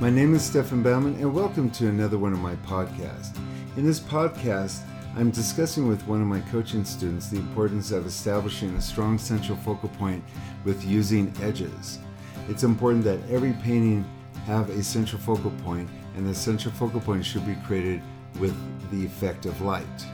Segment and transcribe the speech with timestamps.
[0.00, 3.36] My name is Stefan Baumann, and welcome to another one of my podcasts.
[3.76, 4.80] In this podcast,
[5.14, 9.58] I'm discussing with one of my coaching students the importance of establishing a strong central
[9.58, 10.24] focal point
[10.64, 11.98] with using edges.
[12.48, 14.06] It's important that every painting
[14.46, 18.00] have a central focal point, and the central focal point should be created
[18.38, 18.56] with
[18.90, 20.06] the effect of light.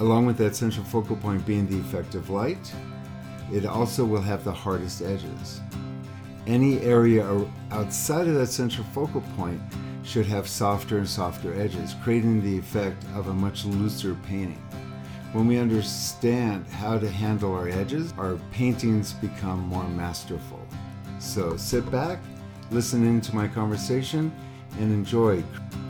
[0.00, 2.70] Along with that central focal point being the effect of light,
[3.50, 5.62] it also will have the hardest edges.
[6.46, 7.26] Any area
[7.70, 9.60] outside of that central focal point
[10.02, 14.62] should have softer and softer edges, creating the effect of a much looser painting.
[15.32, 20.60] When we understand how to handle our edges, our paintings become more masterful.
[21.18, 22.20] So sit back,
[22.70, 24.30] listen into my conversation,
[24.78, 25.42] and enjoy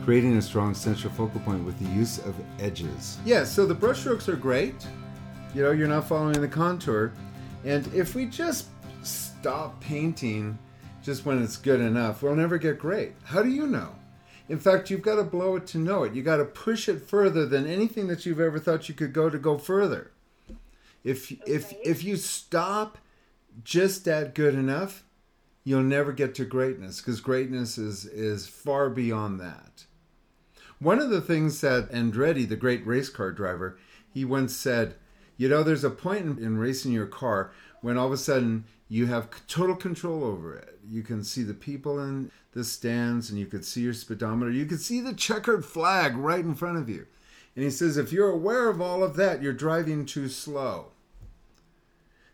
[0.05, 3.17] creating a strong central focal point with the use of edges.
[3.25, 4.75] Yeah, so the brushstrokes are great.
[5.53, 7.11] You know, you're not following the contour.
[7.65, 8.67] And if we just
[9.45, 10.57] stop painting
[11.03, 13.11] just when it's good enough, we'll never get great.
[13.25, 13.93] How do you know?
[14.49, 16.15] In fact, you've got to blow it to know it.
[16.15, 19.29] You got to push it further than anything that you've ever thought you could go
[19.29, 20.13] to go further.
[21.03, 21.41] If okay.
[21.45, 22.97] if if you stop
[23.63, 25.03] just at good enough,
[25.63, 29.85] you'll never get to greatness because greatness is is far beyond that.
[30.79, 33.77] One of the things that Andretti, the great race car driver,
[34.11, 34.95] he once said,
[35.37, 38.65] you know, there's a point in, in racing your car when all of a sudden
[38.87, 40.79] you have total control over it.
[40.87, 44.51] You can see the people in the stands and you could see your speedometer.
[44.51, 47.07] You could see the checkered flag right in front of you.
[47.55, 50.87] And he says, if you're aware of all of that, you're driving too slow.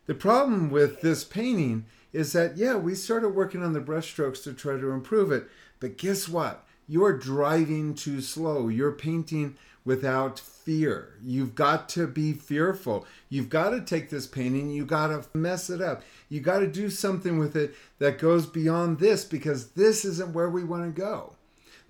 [0.08, 4.54] The problem with this painting is that, yeah, we started working on the brushstrokes to
[4.54, 5.46] try to improve it.
[5.80, 6.66] But guess what?
[6.88, 8.68] You're driving too slow.
[8.68, 9.56] You're painting
[9.86, 11.16] without fear.
[11.24, 13.06] You've got to be fearful.
[13.30, 16.04] You've got to take this painting, you got to mess it up.
[16.30, 20.50] You got to do something with it that goes beyond this because this isn't where
[20.50, 21.36] we want to go.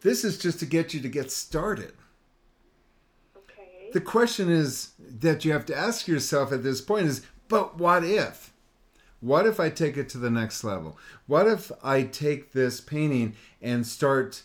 [0.01, 1.93] This is just to get you to get started.
[3.37, 3.89] Okay.
[3.93, 8.03] The question is that you have to ask yourself at this point is, but what
[8.03, 8.51] if?
[9.19, 10.97] What if I take it to the next level?
[11.27, 14.41] What if I take this painting and start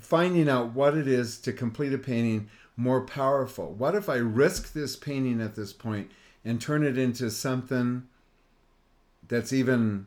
[0.00, 3.72] finding out what it is to complete a painting more powerful?
[3.72, 6.10] What if I risk this painting at this point
[6.44, 8.04] and turn it into something
[9.26, 10.06] that's even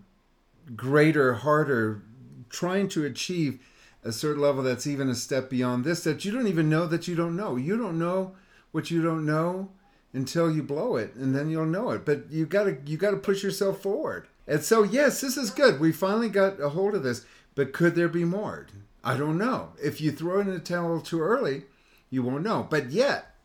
[0.76, 2.02] greater, harder,
[2.50, 3.60] trying to achieve
[4.04, 7.08] a certain level that's even a step beyond this that you don't even know that
[7.08, 7.56] you don't know.
[7.56, 8.36] You don't know
[8.72, 9.70] what you don't know
[10.14, 12.06] until you blow it and then you'll know it.
[12.06, 14.28] But you got to you got to push yourself forward.
[14.48, 15.80] And so yes, this is good.
[15.80, 18.68] We finally got a hold of this, but could there be more?
[19.04, 19.74] I don't know.
[19.82, 21.64] If you throw in a towel too early,
[22.12, 22.68] you won't know.
[22.70, 23.36] But yet,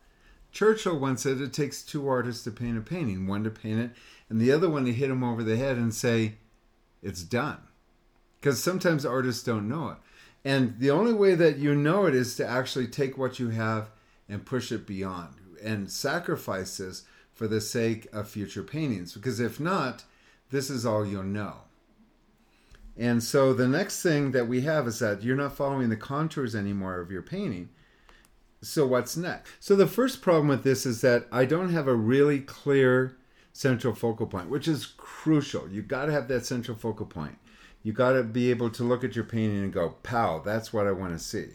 [0.51, 3.91] Churchill once said it takes two artists to paint a painting one to paint it,
[4.29, 6.33] and the other one to hit him over the head and say,
[7.01, 7.59] it's done.
[8.39, 9.97] Because sometimes artists don't know it.
[10.45, 13.89] And the only way that you know it is to actually take what you have
[14.29, 17.03] and push it beyond and sacrifice this
[17.33, 19.13] for the sake of future paintings.
[19.13, 20.03] Because if not,
[20.51, 21.55] this is all you'll know.
[22.97, 26.55] And so the next thing that we have is that you're not following the contours
[26.55, 27.69] anymore of your painting.
[28.61, 29.51] So what's next?
[29.59, 33.17] So the first problem with this is that I don't have a really clear
[33.53, 35.69] central focal point, which is crucial.
[35.69, 37.37] You got to have that central focal point.
[37.83, 40.87] You got to be able to look at your painting and go, "Pow, that's what
[40.87, 41.49] I want to see."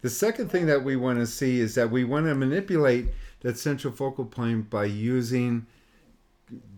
[0.00, 3.08] The second thing that we want to see is that we want to manipulate
[3.40, 5.66] that central focal point by using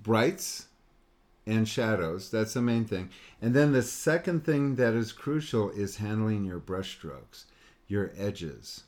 [0.02, 0.66] brights
[1.46, 2.30] and shadows.
[2.30, 3.10] That's the main thing.
[3.40, 7.46] And then the second thing that is crucial is handling your brush strokes,
[7.86, 8.84] your edges.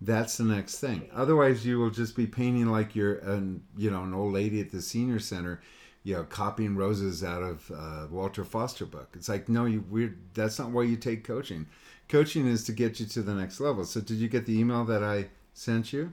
[0.00, 1.08] That's the next thing.
[1.14, 4.70] Otherwise, you will just be painting like you're an you know an old lady at
[4.70, 5.62] the senior center,
[6.02, 9.08] you know, copying roses out of uh, Walter Foster book.
[9.14, 10.18] It's like no, you weird.
[10.34, 11.66] That's not why you take coaching.
[12.08, 13.84] Coaching is to get you to the next level.
[13.84, 16.12] So, did you get the email that I sent you?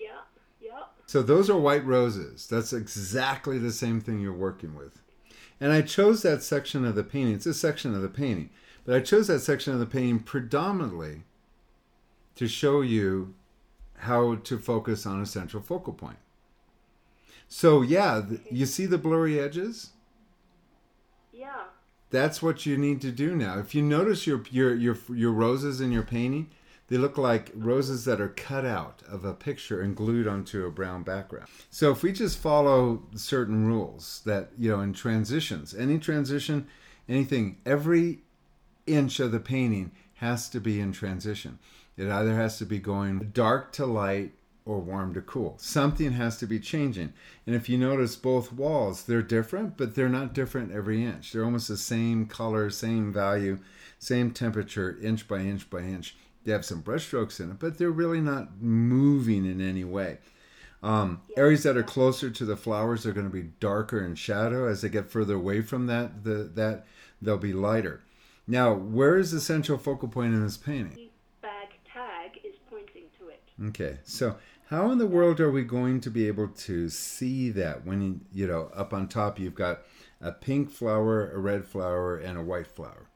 [0.00, 0.08] Yeah,
[0.60, 0.82] yeah.
[1.06, 2.48] So those are white roses.
[2.48, 5.00] That's exactly the same thing you're working with.
[5.60, 7.34] And I chose that section of the painting.
[7.34, 8.50] It's a section of the painting,
[8.84, 11.22] but I chose that section of the painting predominantly
[12.36, 13.34] to show you
[13.98, 16.18] how to focus on a central focal point.
[17.48, 19.90] So yeah, you see the blurry edges?
[21.32, 21.64] Yeah.
[22.10, 23.58] That's what you need to do now.
[23.58, 26.50] If you notice your your your your roses in your painting,
[26.88, 27.66] they look like uh-huh.
[27.66, 31.48] roses that are cut out of a picture and glued onto a brown background.
[31.70, 36.66] So if we just follow certain rules that, you know, in transitions, any transition,
[37.08, 38.20] anything, every
[38.86, 41.58] inch of the painting has to be in transition.
[41.96, 44.32] It either has to be going dark to light
[44.64, 45.56] or warm to cool.
[45.58, 47.12] Something has to be changing.
[47.46, 51.32] And if you notice both walls, they're different, but they're not different every inch.
[51.32, 53.58] They're almost the same color, same value,
[53.98, 56.16] same temperature, inch by inch by inch.
[56.44, 60.18] They have some brush strokes in it, but they're really not moving in any way.
[60.82, 64.66] Um, areas that are closer to the flowers are going to be darker in shadow.
[64.66, 66.84] As they get further away from that, the, that
[67.20, 68.00] they'll be lighter.
[68.48, 70.96] Now, where is the central focal point in this painting?
[70.96, 71.10] The
[71.40, 73.41] bag tag is pointing to it.
[73.60, 74.36] Okay, so
[74.68, 78.46] how in the world are we going to be able to see that when you,
[78.46, 79.82] know up on top you've got
[80.20, 83.06] a pink flower, a red flower, and a white flower?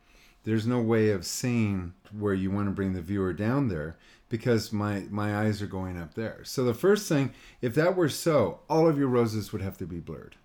[0.45, 3.97] There's no way of seeing where you want to bring the viewer down there
[4.29, 6.41] because my my eyes are going up there.
[6.45, 9.87] So the first thing, if that were so, all of your roses would have to
[9.87, 10.37] be blurred.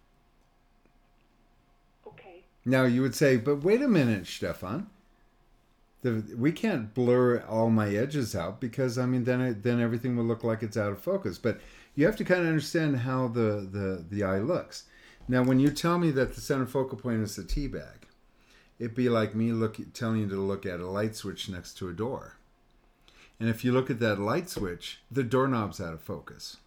[2.08, 2.44] Okay.
[2.66, 4.88] Now you would say, but wait a minute, Stefan.
[6.02, 10.16] The, we can't blur all my edges out because I mean then it, then everything
[10.16, 11.38] will look like it's out of focus.
[11.38, 11.60] But
[11.96, 14.86] you have to kind of understand how the, the, the eye looks.
[15.28, 18.08] Now, when you tell me that the center focal point is the tea bag,
[18.80, 21.90] it'd be like me look, telling you to look at a light switch next to
[21.90, 22.38] a door.
[23.40, 26.58] And if you look at that light switch, the doorknob's out of focus.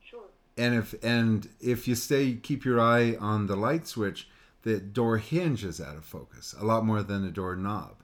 [0.00, 0.24] Sure.
[0.56, 4.28] And if and if you stay keep your eye on the light switch,
[4.62, 7.96] the door hinge is out of focus a lot more than the door knob.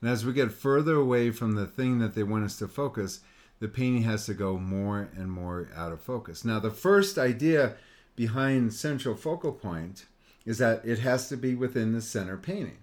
[0.00, 3.20] And as we get further away from the thing that they want us to focus,
[3.60, 6.44] the painting has to go more and more out of focus.
[6.44, 7.76] Now, the first idea
[8.16, 10.06] behind central focal point
[10.46, 12.78] is that it has to be within the center painting.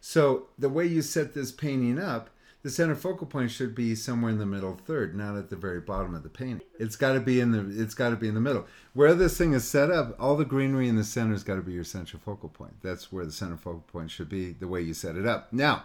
[0.00, 2.30] So, the way you set this painting up,
[2.62, 5.80] the center focal point should be somewhere in the middle third, not at the very
[5.80, 6.66] bottom of the painting.
[6.80, 8.66] It's got to be in the it's got to be in the middle.
[8.92, 11.62] Where this thing is set up, all the greenery in the center has got to
[11.62, 12.74] be your central focal point.
[12.82, 15.52] That's where the center focal point should be the way you set it up.
[15.52, 15.84] Now,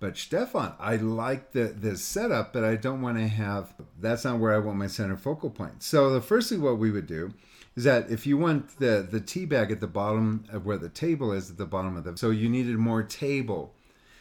[0.00, 3.74] but Stefan, I like the the setup, but I don't want to have.
[4.00, 5.82] That's not where I want my center focal point.
[5.82, 7.34] So the first thing what we would do
[7.76, 10.88] is that if you want the the tea bag at the bottom of where the
[10.88, 13.74] table is at the bottom of the, so you needed more table,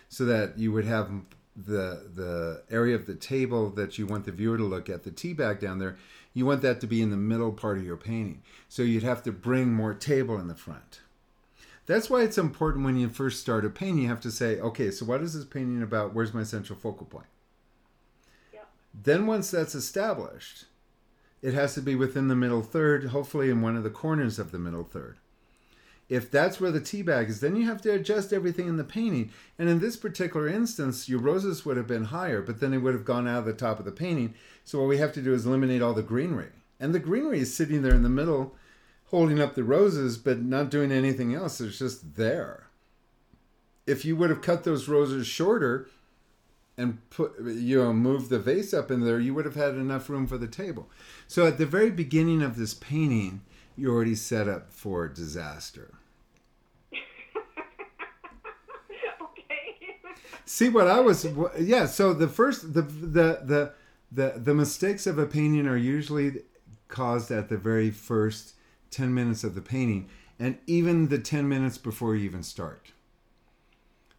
[0.09, 1.09] so that you would have
[1.55, 5.11] the the area of the table that you want the viewer to look at, the
[5.11, 5.97] tea bag down there,
[6.33, 8.41] you want that to be in the middle part of your painting.
[8.69, 11.01] So you'd have to bring more table in the front.
[11.87, 14.91] That's why it's important when you first start a painting, you have to say, okay,
[14.91, 16.13] so what is this painting about?
[16.13, 17.27] Where's my central focal point?
[18.53, 18.59] Yeah.
[18.93, 20.65] Then once that's established,
[21.41, 24.51] it has to be within the middle third, hopefully in one of the corners of
[24.51, 25.17] the middle third.
[26.09, 28.83] If that's where the tea bag is, then you have to adjust everything in the
[28.83, 29.31] painting.
[29.57, 32.93] And in this particular instance, your roses would have been higher, but then it would
[32.93, 34.33] have gone out of the top of the painting.
[34.65, 36.49] So what we have to do is eliminate all the greenery.
[36.79, 38.55] And the greenery is sitting there in the middle,
[39.07, 41.59] holding up the roses, but not doing anything else.
[41.61, 42.67] It's just there.
[43.85, 45.89] If you would have cut those roses shorter
[46.77, 50.09] and put you know move the vase up in there, you would have had enough
[50.09, 50.89] room for the table.
[51.27, 53.41] So at the very beginning of this painting,
[53.77, 55.93] you're already set up for disaster.
[59.21, 59.75] okay.
[60.45, 61.25] See what I was
[61.59, 63.73] yeah, so the first the the the
[64.09, 66.43] the, the mistakes of a painting are usually
[66.87, 68.53] caused at the very first
[68.91, 72.91] 10 minutes of the painting and even the 10 minutes before you even start.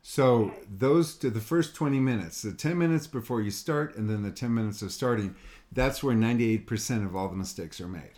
[0.03, 4.23] So those to the first 20 minutes, the 10 minutes before you start and then
[4.23, 5.35] the 10 minutes of starting,
[5.71, 8.13] that's where 98% of all the mistakes are made.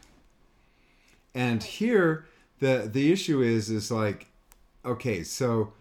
[1.34, 2.26] And here
[2.60, 4.26] the the issue is is like
[4.84, 5.72] okay, so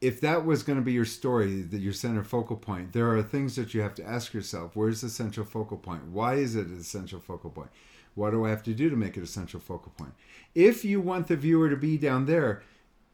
[0.00, 3.22] if that was going to be your story, that your center focal point, there are
[3.22, 4.74] things that you have to ask yourself.
[4.74, 6.06] Where's the central focal point?
[6.06, 7.70] Why is it a central focal point?
[8.14, 10.12] What do I have to do to make it a central focal point?
[10.54, 12.62] If you want the viewer to be down there,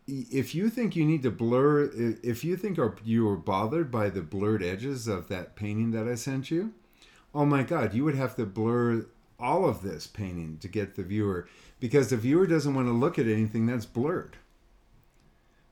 [0.08, 4.22] if you think you need to blur, if you think you are bothered by the
[4.22, 6.72] blurred edges of that painting that I sent you,
[7.34, 9.06] oh my God, you would have to blur
[9.38, 11.48] all of this painting to get the viewer
[11.80, 14.36] because the viewer doesn't want to look at anything that's blurred.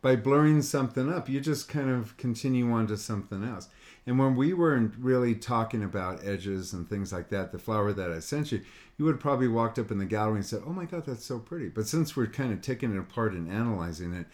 [0.03, 3.69] By blurring something up, you just kind of continue on to something else.
[4.07, 8.13] And when we weren't really talking about edges and things like that, the flower that
[8.13, 8.61] I sent you,
[8.97, 11.25] you would have probably walked up in the gallery and said, "Oh my God, that's
[11.25, 14.27] so pretty." But since we're kind of taking it apart and analyzing it,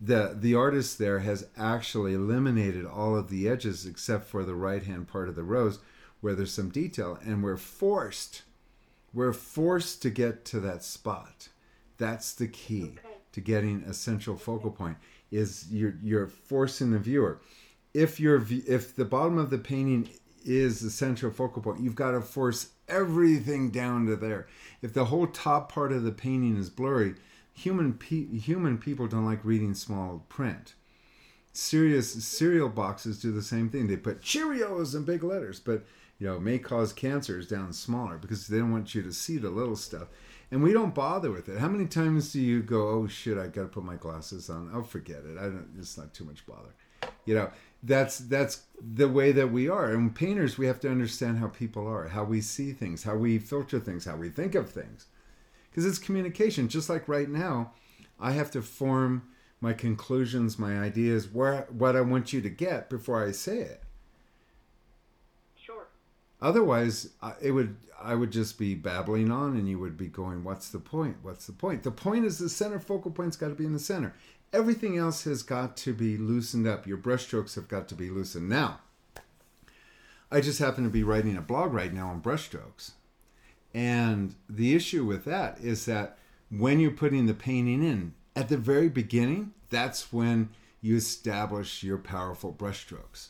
[0.00, 4.82] the the artist there has actually eliminated all of the edges except for the right
[4.84, 5.80] hand part of the rose
[6.20, 8.42] where there's some detail, and we're forced
[9.14, 11.48] we're forced to get to that spot.
[11.96, 13.16] That's the key Okay.
[13.32, 14.98] to getting a central focal point.
[15.30, 17.40] Is you're you're forcing the viewer.
[17.94, 20.08] If your if the bottom of the painting
[20.44, 24.46] is the central focal point, you've got to force everything down to there.
[24.82, 27.14] If the whole top part of the painting is blurry,
[27.52, 30.74] human pe- human people don't like reading small print.
[31.52, 33.88] Serious cereal boxes do the same thing.
[33.88, 35.84] They put Cheerios in big letters, but
[36.18, 39.50] you know, may cause cancers down smaller because they don't want you to see the
[39.50, 40.08] little stuff.
[40.50, 41.58] And we don't bother with it.
[41.58, 44.70] How many times do you go, oh shit, I got to put my glasses on?
[44.72, 45.36] I'll oh, forget it.
[45.36, 45.68] I don't.
[45.78, 46.74] It's not too much bother.
[47.28, 47.50] You know,
[47.82, 49.92] that's that's the way that we are.
[49.92, 53.38] And painters, we have to understand how people are, how we see things, how we
[53.38, 55.08] filter things, how we think of things,
[55.68, 56.68] because it's communication.
[56.68, 57.72] Just like right now,
[58.18, 59.28] I have to form
[59.60, 63.82] my conclusions, my ideas, where what I want you to get before I say it.
[65.54, 65.88] Sure.
[66.40, 67.10] Otherwise,
[67.42, 70.78] it would I would just be babbling on, and you would be going, "What's the
[70.78, 71.18] point?
[71.20, 73.78] What's the point?" The point is the center focal point's got to be in the
[73.78, 74.14] center.
[74.52, 76.86] Everything else has got to be loosened up.
[76.86, 78.48] Your brushstrokes have got to be loosened.
[78.48, 78.80] Now,
[80.30, 82.92] I just happen to be writing a blog right now on brushstrokes,
[83.74, 86.18] and the issue with that is that
[86.50, 90.48] when you're putting the painting in at the very beginning, that's when
[90.80, 93.28] you establish your powerful brushstrokes.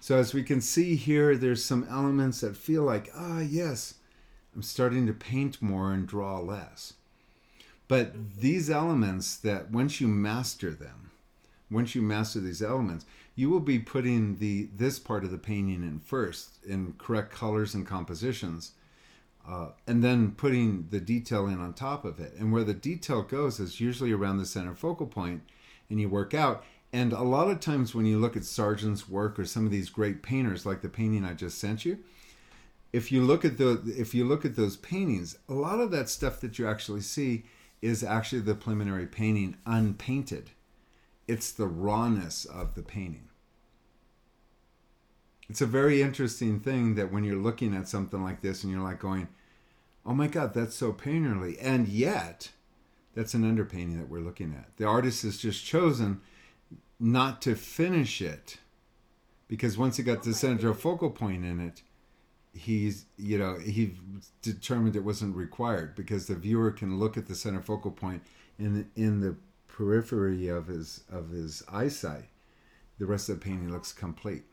[0.00, 3.94] So as we can see here, there's some elements that feel like, ah, yes,
[4.54, 6.94] I'm starting to paint more and draw less.
[7.88, 11.10] But these elements that once you master them,
[11.70, 15.82] once you master these elements, you will be putting the this part of the painting
[15.82, 18.72] in first in correct colors and compositions,
[19.46, 22.34] uh, and then putting the detail in on top of it.
[22.38, 25.42] And where the detail goes is usually around the center focal point,
[25.90, 26.64] and you work out.
[26.92, 29.90] And a lot of times when you look at Sargent's work or some of these
[29.90, 31.98] great painters, like the painting I just sent you,
[32.92, 36.08] if you look at the if you look at those paintings, a lot of that
[36.08, 37.44] stuff that you actually see
[37.82, 40.50] is actually the preliminary painting unpainted.
[41.28, 43.28] It's the rawness of the painting.
[45.48, 48.82] It's a very interesting thing that when you're looking at something like this and you're
[48.82, 49.28] like going,
[50.04, 52.50] "Oh my god, that's so painterly." And yet,
[53.14, 54.76] that's an underpainting that we're looking at.
[54.76, 56.20] The artist has just chosen
[56.98, 58.58] not to finish it
[59.48, 61.82] because once it got the oh central focal point in it,
[62.56, 63.94] he's you know he
[64.42, 68.22] determined it wasn't required because the viewer can look at the center focal point
[68.58, 69.36] in in the
[69.68, 72.26] periphery of his of his eyesight.
[72.98, 74.44] The rest of the painting looks complete.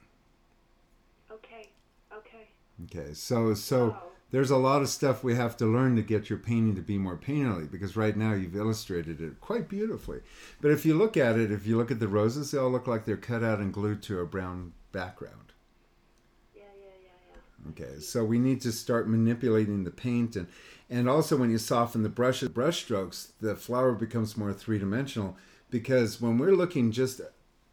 [1.31, 1.69] Okay.
[2.11, 2.47] Okay.
[2.85, 4.11] Okay, so so Wow.
[4.31, 6.97] there's a lot of stuff we have to learn to get your painting to be
[6.97, 10.21] more painterly because right now you've illustrated it quite beautifully.
[10.61, 12.87] But if you look at it, if you look at the roses, they all look
[12.87, 15.53] like they're cut out and glued to a brown background.
[16.53, 16.63] Yeah.
[16.79, 16.95] Yeah.
[17.03, 17.17] Yeah.
[17.29, 17.41] Yeah.
[17.69, 20.47] Okay, so we need to start manipulating the paint and
[20.89, 25.37] and also when you soften the brushes, brush strokes, the flower becomes more three dimensional
[25.69, 27.21] because when we're looking just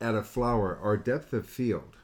[0.00, 1.96] at a flower, our depth of field,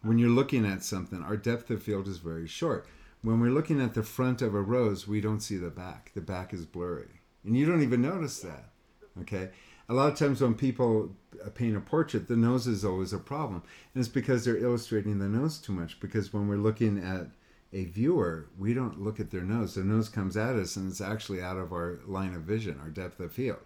[0.00, 2.86] when you're looking at something, our depth of field is very short.
[3.22, 6.10] When we're looking at the front of a rose, we don't see the back.
[6.14, 7.20] The back is blurry.
[7.44, 8.70] And you don't even notice that.
[9.20, 9.50] Okay?
[9.92, 13.18] A lot of times when people uh, paint a portrait, the nose is always a
[13.18, 13.62] problem.
[13.94, 16.00] And it's because they're illustrating the nose too much.
[16.00, 17.26] Because when we're looking at
[17.74, 19.74] a viewer, we don't look at their nose.
[19.74, 22.88] Their nose comes at us and it's actually out of our line of vision, our
[22.88, 23.60] depth of field.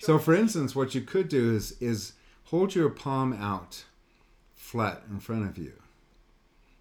[0.00, 2.14] So, for instance, what you could do is is
[2.44, 3.84] hold your palm out
[4.54, 5.74] flat in front of you.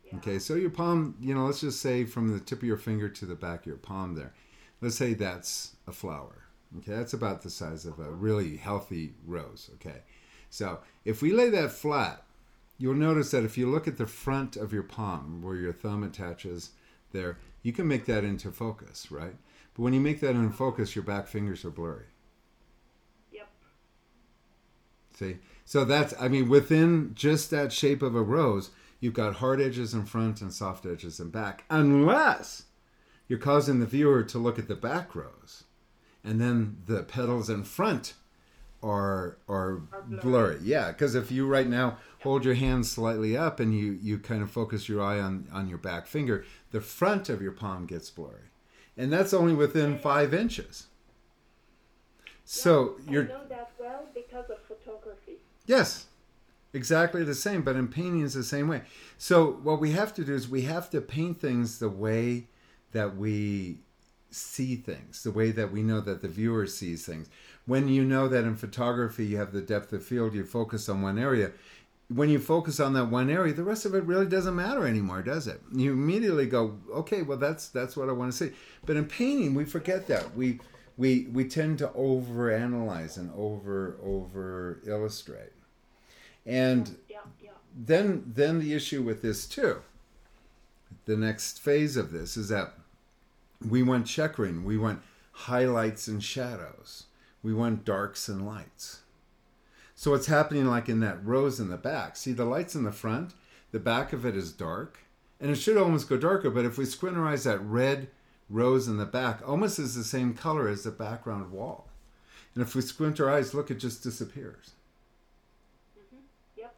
[0.06, 0.20] Yeah.
[0.20, 3.10] Okay, so your palm, you know, let's just say from the tip of your finger
[3.10, 4.34] to the back of your palm there.
[4.80, 6.42] Let's say that's a flower.
[6.78, 9.70] Okay, that's about the size of a really healthy rose.
[9.76, 10.02] Okay,
[10.50, 12.24] so if we lay that flat,
[12.78, 16.04] you'll notice that if you look at the front of your palm where your thumb
[16.04, 16.72] attaches
[17.12, 19.36] there, you can make that into focus, right?
[19.74, 22.06] But when you make that in focus, your back fingers are blurry.
[23.32, 23.50] Yep.
[25.14, 25.38] See?
[25.66, 29.94] So that's, I mean, within just that shape of a rose, you've got hard edges
[29.94, 32.64] in front and soft edges in back, unless
[33.28, 35.66] you're causing the viewer to look at the back rose.
[36.24, 38.14] And then the petals in front
[38.84, 40.22] are are Are blurry.
[40.22, 40.58] blurry.
[40.64, 44.42] Yeah, because if you right now hold your hand slightly up and you you kind
[44.42, 48.10] of focus your eye on on your back finger, the front of your palm gets
[48.10, 48.50] blurry,
[48.98, 50.88] and that's only within five inches.
[52.44, 55.38] So I you're know that well because of photography.
[55.66, 56.08] Yes,
[56.74, 57.62] exactly the same.
[57.62, 58.82] But in painting, it's the same way.
[59.18, 62.48] So what we have to do is we have to paint things the way
[62.92, 63.80] that we
[64.32, 67.30] see things, the way that we know that the viewer sees things.
[67.66, 71.02] When you know that in photography you have the depth of field, you focus on
[71.02, 71.52] one area.
[72.10, 75.22] When you focus on that one area, the rest of it really doesn't matter anymore,
[75.22, 75.62] does it?
[75.74, 78.54] You immediately go, okay, well that's that's what I want to see.
[78.86, 80.36] But in painting, we forget that.
[80.36, 80.60] We
[80.98, 85.54] we we tend to overanalyze and over over illustrate.
[86.46, 87.20] And Yeah.
[87.42, 87.52] Yeah.
[87.76, 89.82] then then the issue with this too
[91.06, 92.74] the next phase of this is that
[93.68, 95.02] we want checkering we want
[95.32, 97.06] highlights and shadows
[97.44, 99.02] we want darks and lights
[99.96, 102.92] so what's happening like in that rose in the back see the lights in the
[102.92, 103.34] front
[103.72, 105.00] the back of it is dark,
[105.40, 106.50] and it should almost go darker.
[106.50, 108.10] But if we squint our eyes, that red
[108.50, 111.88] rose in the back almost is the same color as the background wall.
[112.54, 114.72] And if we squint our eyes, look, it just disappears.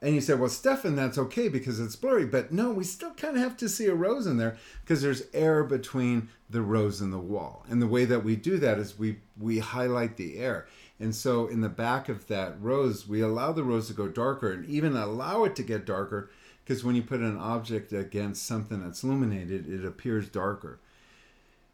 [0.03, 2.25] And you say, well, Stefan, that's okay because it's blurry.
[2.25, 5.23] But no, we still kind of have to see a rose in there because there's
[5.33, 7.65] air between the rose and the wall.
[7.69, 10.67] And the way that we do that is we, we highlight the air.
[10.99, 14.51] And so in the back of that rose, we allow the rose to go darker
[14.51, 16.29] and even allow it to get darker
[16.65, 20.79] because when you put an object against something that's illuminated, it appears darker.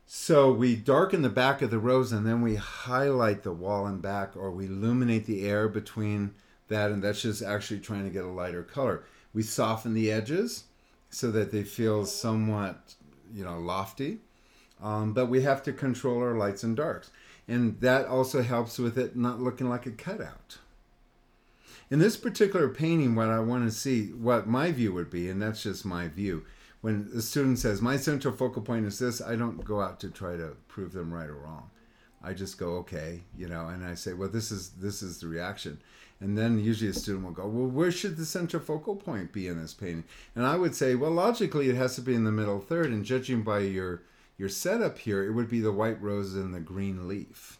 [0.05, 4.03] So we darken the back of the rose and then we highlight the wall and
[4.03, 6.35] back, or we illuminate the air between
[6.69, 9.03] that, and that's just actually trying to get a lighter color.
[9.33, 10.65] We soften the edges
[11.09, 12.95] so that they feel somewhat,
[13.33, 14.19] you know, lofty.
[14.81, 17.11] Um, but we have to control our lights and darks.
[17.47, 20.59] And that also helps with it not looking like a cutout.
[21.89, 25.41] In this particular painting, what I want to see, what my view would be, and
[25.41, 26.45] that's just my view,
[26.81, 30.09] when the student says, My central focal point is this, I don't go out to
[30.09, 31.71] try to prove them right or wrong.
[32.23, 35.27] I just go, okay, you know, and I say, well, this is this is the
[35.27, 35.79] reaction,
[36.19, 39.47] and then usually a student will go, well, where should the central focal point be
[39.47, 40.03] in this painting?
[40.35, 43.05] And I would say, well, logically, it has to be in the middle third, and
[43.05, 44.01] judging by your
[44.37, 47.59] your setup here, it would be the white rose and the green leaf,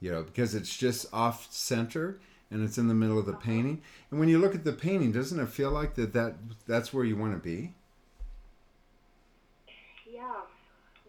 [0.00, 2.18] you know, because it's just off center
[2.50, 3.80] and it's in the middle of the painting.
[4.10, 6.34] And when you look at the painting, doesn't it feel like that that
[6.66, 7.74] that's where you want to be?
[10.10, 10.42] Yeah.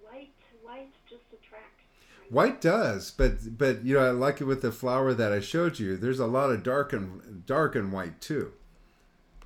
[0.04, 0.30] White,
[0.64, 1.84] white just attracts.
[2.30, 5.80] White does, but but you know I like it with the flower that I showed
[5.80, 5.98] you.
[5.98, 8.54] There's a lot of dark and dark and white too.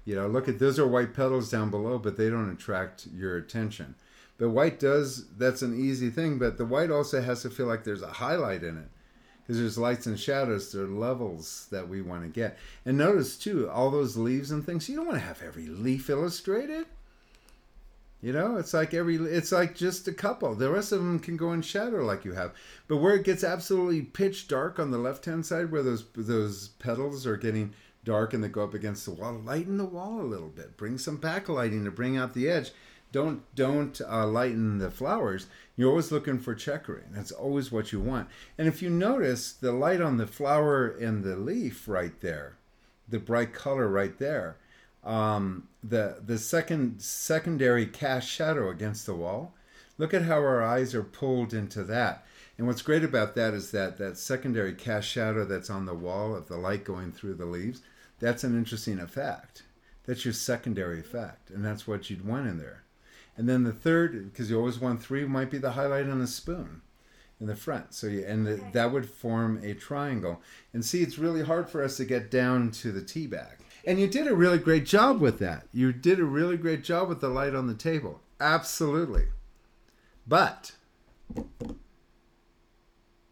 [0.06, 3.38] You know, look at those are white petals down below, but they don't attract your
[3.38, 3.96] attention.
[4.38, 5.28] But white does.
[5.38, 6.38] That's an easy thing.
[6.38, 8.90] But the white also has to feel like there's a highlight in it
[9.42, 10.72] because there's lights and shadows.
[10.72, 12.58] There are levels that we want to get.
[12.86, 14.90] And notice too, all those leaves and things.
[14.90, 16.86] You don't want to have every leaf illustrated.
[18.24, 20.56] You know, it's like every it's like just a couple.
[20.56, 22.54] The rest of them can go in shadow like you have.
[22.88, 26.70] But where it gets absolutely pitch dark on the left hand side, where those those
[26.70, 27.74] petals are getting
[28.06, 30.78] dark and they go up against the wall, lighten the wall a little bit.
[30.78, 32.72] Bring some backlighting to bring out the edge.
[33.12, 35.48] Don't don't uh, lighten the flowers.
[35.76, 37.08] You're always looking for checkering.
[37.12, 38.30] That's always what you want.
[38.58, 42.56] And if you notice the light on the flower and the leaf right there,
[43.06, 44.56] the bright color right there,
[45.04, 49.54] um, the the second secondary cast shadow against the wall.
[49.98, 52.26] Look at how our eyes are pulled into that.
[52.58, 56.36] And what's great about that is that that secondary cast shadow that's on the wall
[56.36, 57.82] of the light going through the leaves,
[58.20, 59.64] that's an interesting effect.
[60.06, 62.84] That's your secondary effect, and that's what you'd want in there.
[63.36, 66.28] And then the third, because you always want three, might be the highlight on the
[66.28, 66.82] spoon
[67.40, 67.94] in the front.
[67.94, 70.42] So you, and the, that would form a triangle.
[70.72, 73.63] And see, it's really hard for us to get down to the tea bag.
[73.86, 75.68] And you did a really great job with that.
[75.74, 78.22] You did a really great job with the light on the table.
[78.40, 79.26] Absolutely.
[80.26, 80.74] But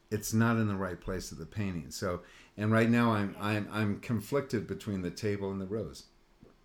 [0.09, 1.89] it's not in the right place of the painting.
[1.89, 2.21] So,
[2.57, 6.03] and right now I'm I'm I'm conflicted between the table and the rose.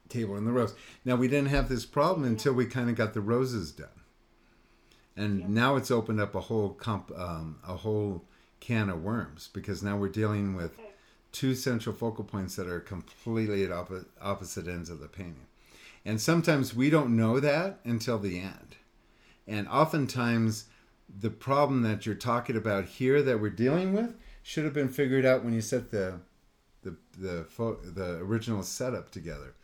[0.09, 0.75] Table and the rose.
[1.05, 3.89] Now we didn't have this problem until we kind of got the roses done.
[5.17, 8.25] And now it's opened up a whole comp, um, a whole
[8.61, 10.79] can of worms because now we're dealing with
[11.37, 15.47] two central focal points that are completely at oppo- opposite ends of the painting.
[16.03, 18.77] And sometimes we don't know that until the end.
[19.47, 20.65] And oftentimes,
[21.21, 25.27] the problem that you're talking about here that we're dealing with should have been figured
[25.27, 26.21] out when you set the
[26.83, 29.55] the the fo- the original setup together.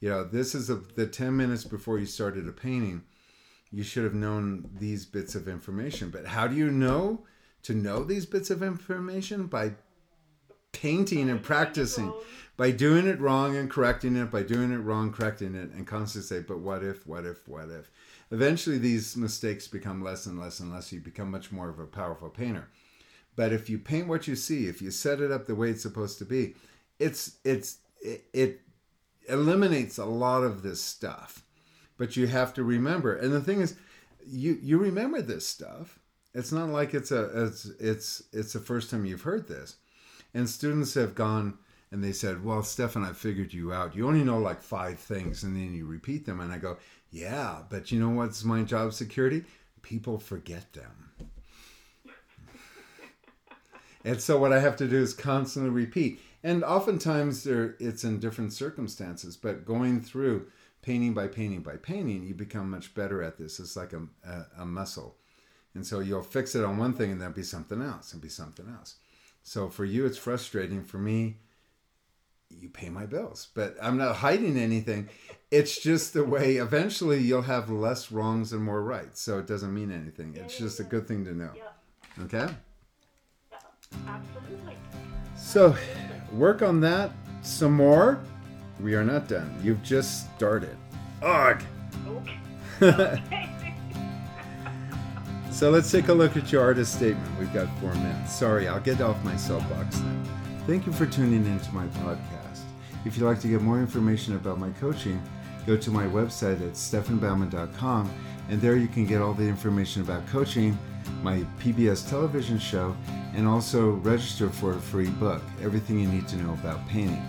[0.00, 3.04] You know, this is a, the 10 minutes before you started a painting.
[3.70, 6.10] You should have known these bits of information.
[6.10, 7.24] But how do you know
[7.62, 9.46] to know these bits of information?
[9.46, 9.74] By
[10.72, 12.12] painting and practicing
[12.56, 16.26] by doing it wrong and correcting it by doing it wrong correcting it and constantly
[16.26, 17.90] say but what if what if what if?
[18.30, 20.92] Eventually these mistakes become less and less and less.
[20.92, 22.68] You become much more of a powerful painter.
[23.34, 25.82] But if you paint what you see if you set it up the way it's
[25.82, 26.54] supposed to be
[26.98, 28.60] it's it's it, it
[29.28, 31.42] eliminates a lot of this stuff.
[31.96, 33.74] But you have to remember and the thing is
[34.26, 35.98] you you remember this stuff.
[36.34, 39.76] It's not like it's a it's it's it's the first time you've heard this
[40.34, 41.58] and students have gone
[41.92, 43.96] and they said, Well, Stefan, I figured you out.
[43.96, 46.40] You only know like five things and then you repeat them.
[46.40, 46.78] And I go,
[47.10, 49.44] Yeah, but you know what's my job security?
[49.82, 51.10] People forget them.
[54.04, 56.20] and so what I have to do is constantly repeat.
[56.42, 60.46] And oftentimes there it's in different circumstances, but going through
[60.82, 63.60] painting by painting by painting, you become much better at this.
[63.60, 65.16] It's like a, a, a muscle.
[65.74, 68.28] And so you'll fix it on one thing and then be something else and be
[68.28, 68.96] something else.
[69.42, 70.84] So for you, it's frustrating.
[70.84, 71.38] For me,
[72.50, 73.48] you pay my bills.
[73.54, 75.08] But I'm not hiding anything.
[75.50, 79.20] It's just the way eventually you'll have less wrongs and more rights.
[79.20, 80.36] So it doesn't mean anything.
[80.36, 81.52] It's just a good thing to know.
[82.22, 82.48] Okay?
[84.06, 84.76] Absolutely.
[85.36, 85.74] So
[86.32, 87.10] work on that
[87.42, 88.20] some more.
[88.80, 89.58] We are not done.
[89.62, 90.76] You've just started.
[91.22, 91.62] Ugh.
[92.80, 93.22] Okay.
[95.50, 97.38] So let's take a look at your artist statement.
[97.38, 98.34] We've got four minutes.
[98.34, 100.22] Sorry, I'll get off my soapbox now.
[100.66, 102.60] Thank you for tuning into my podcast.
[103.04, 105.20] If you'd like to get more information about my coaching,
[105.66, 108.10] go to my website at stefanbaumann.com
[108.48, 110.78] and there you can get all the information about coaching,
[111.22, 112.96] my PBS television show,
[113.34, 117.22] and also register for a free book, Everything You Need to Know About Painting.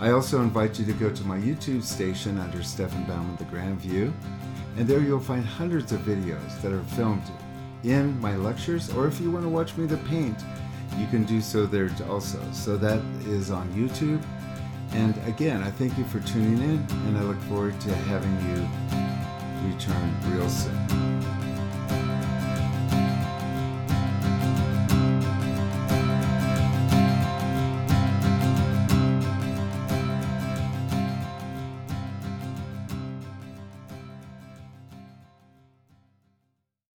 [0.00, 3.80] I also invite you to go to my YouTube station under Stefan Baumann The Grand
[3.80, 4.12] View,
[4.76, 7.22] and there you'll find hundreds of videos that are filmed
[7.82, 10.38] in my lectures, or if you want to watch me to paint,
[10.96, 12.40] you can do so there also.
[12.52, 14.22] So that is on YouTube.
[14.92, 19.74] And again, I thank you for tuning in, and I look forward to having you
[19.74, 21.43] return real soon.